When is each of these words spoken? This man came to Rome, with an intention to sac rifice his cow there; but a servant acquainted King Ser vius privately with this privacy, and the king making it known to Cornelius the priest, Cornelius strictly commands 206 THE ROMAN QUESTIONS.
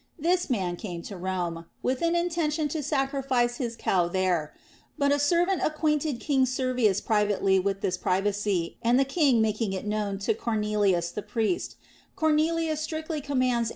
This 0.17 0.49
man 0.49 0.77
came 0.77 1.03
to 1.03 1.15
Rome, 1.15 1.65
with 1.83 2.01
an 2.01 2.15
intention 2.15 2.67
to 2.69 2.81
sac 2.81 3.11
rifice 3.11 3.57
his 3.57 3.75
cow 3.75 4.07
there; 4.07 4.51
but 4.97 5.11
a 5.11 5.19
servant 5.19 5.61
acquainted 5.63 6.19
King 6.19 6.47
Ser 6.47 6.73
vius 6.73 6.99
privately 7.05 7.59
with 7.59 7.81
this 7.81 7.97
privacy, 7.97 8.79
and 8.81 8.99
the 8.99 9.05
king 9.05 9.43
making 9.43 9.73
it 9.73 9.85
known 9.85 10.17
to 10.17 10.33
Cornelius 10.33 11.11
the 11.11 11.21
priest, 11.21 11.75
Cornelius 12.15 12.81
strictly 12.81 13.21
commands 13.21 13.25
206 13.27 13.27
THE 13.29 13.33
ROMAN 13.35 13.59
QUESTIONS. 13.65 13.69